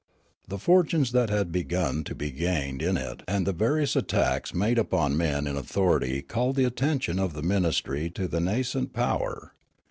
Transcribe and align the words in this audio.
The 0.47 0.57
fortunes 0.57 1.11
that 1.11 1.29
had 1.29 1.51
begun 1.51 2.03
to 2.05 2.15
be 2.15 2.31
gained 2.31 2.81
in 2.81 2.97
it 2.97 3.21
and 3.27 3.45
the 3.45 3.53
various 3.53 3.95
attacks 3.95 4.51
made 4.51 4.79
upon 4.79 5.15
men 5.15 5.45
in 5.45 5.55
authority 5.55 6.23
called 6.23 6.55
the 6.55 6.65
attention 6.65 7.19
of 7.19 7.33
the 7.33 7.43
ministry 7.43 8.09
to 8.15 8.27
the 8.27 8.39
nascent 8.39 8.93
power. 8.93 9.53